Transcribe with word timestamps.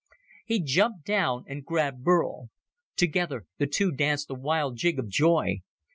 He 0.47 0.59
jumped 0.63 1.05
down 1.05 1.43
and 1.47 1.63
grabbed 1.63 2.03
Burl. 2.03 2.49
Together, 2.95 3.45
the 3.59 3.67
two 3.67 3.91
danced 3.91 4.31
a 4.31 4.33
wild 4.33 4.75
jig 4.75 4.97
of 4.97 5.07
joy. 5.07 5.59